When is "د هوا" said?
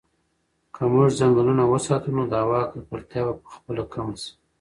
2.31-2.61